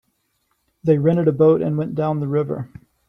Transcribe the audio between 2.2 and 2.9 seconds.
the river.